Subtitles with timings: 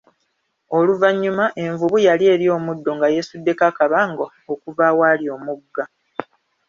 [0.77, 5.83] Oluvanyuma, envubu yali erya omuddo nga yesuddeko akabanga okuva awali omugga.